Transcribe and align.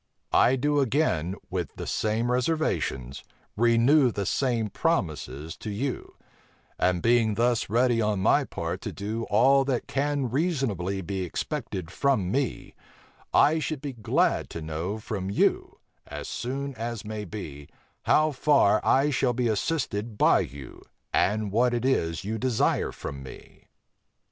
I 0.33 0.55
do 0.55 0.79
again, 0.79 1.35
with 1.51 1.75
the 1.75 1.85
same 1.85 2.31
reservations, 2.31 3.23
renew 3.55 4.11
the 4.11 4.25
same 4.25 4.71
promises 4.71 5.55
to 5.57 5.69
you: 5.69 6.15
and 6.79 7.03
being 7.03 7.35
thus 7.35 7.69
ready 7.69 8.01
on 8.01 8.19
my 8.19 8.43
part 8.45 8.81
to 8.81 8.91
do 8.91 9.25
all 9.29 9.63
that 9.65 9.85
can 9.85 10.31
reasonably 10.31 11.01
be 11.01 11.21
expected 11.21 11.91
from 11.91 12.31
me, 12.31 12.73
I 13.31 13.59
should 13.59 13.79
be 13.79 13.93
glad 13.93 14.49
to 14.49 14.61
know 14.63 14.97
from 14.97 15.29
you, 15.29 15.77
as 16.07 16.27
soon 16.27 16.73
as 16.73 17.05
may 17.05 17.23
be, 17.23 17.69
how 18.05 18.31
far 18.31 18.81
I 18.83 19.11
shall 19.11 19.33
be 19.33 19.47
assisted 19.49 20.17
by 20.17 20.39
you, 20.39 20.81
and 21.13 21.51
what 21.51 21.75
it 21.75 21.85
is 21.85 22.23
you 22.23 22.39
desire 22.39 22.91
from 22.91 23.21
me." 23.21 23.67